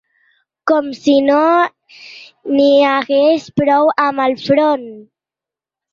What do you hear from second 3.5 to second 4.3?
prou amb